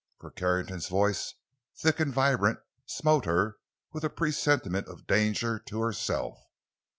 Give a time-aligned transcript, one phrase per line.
[0.17, 1.35] For Carrington's voice,
[1.77, 2.57] thick and vibrant,
[2.87, 3.57] smote her
[3.93, 6.39] with a presentiment of danger to herself.